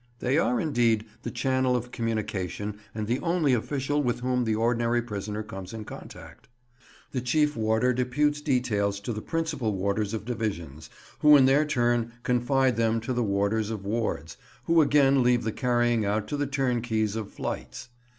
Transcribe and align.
They 0.17 0.39
are, 0.39 0.59
indeed, 0.59 1.05
the 1.21 1.29
channel 1.29 1.75
of 1.75 1.91
communication 1.91 2.79
and 2.95 3.05
the 3.05 3.19
only 3.19 3.53
official 3.53 4.01
with 4.01 4.21
whom 4.21 4.45
the 4.45 4.55
ordinary 4.55 4.99
prisoner 5.03 5.43
comes 5.43 5.73
in 5.75 5.85
contact. 5.85 6.47
The 7.11 7.21
chief 7.21 7.55
warder 7.55 7.93
deputes 7.93 8.41
details 8.41 8.99
to 9.01 9.13
the 9.13 9.21
principal 9.21 9.75
warders 9.75 10.15
of 10.15 10.25
divisions, 10.25 10.89
who 11.19 11.37
in 11.37 11.45
their 11.45 11.65
turn 11.65 12.13
confide 12.23 12.77
them 12.77 12.99
to 13.01 13.13
the 13.13 13.21
warders 13.21 13.69
of 13.69 13.85
wards, 13.85 14.37
who 14.63 14.81
again 14.81 15.21
leave 15.21 15.43
the 15.43 15.51
carrying 15.51 16.03
out 16.03 16.27
to 16.29 16.35
the 16.35 16.47
turnkeys 16.47 17.15
of 17.15 17.29
flights. 17.31 17.89